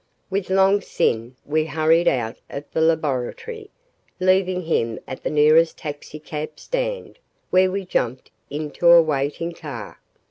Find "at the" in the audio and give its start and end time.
5.07-5.29